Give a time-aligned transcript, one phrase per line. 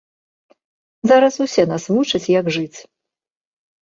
[1.11, 2.79] Зараз усе нас вучаць, як жыць.